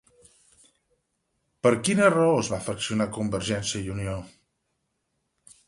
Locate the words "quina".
1.89-2.09